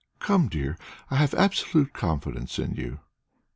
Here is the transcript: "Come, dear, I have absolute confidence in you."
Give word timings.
"Come, 0.17 0.47
dear, 0.47 0.79
I 1.11 1.17
have 1.17 1.35
absolute 1.35 1.93
confidence 1.93 2.57
in 2.57 2.73
you." 2.73 3.01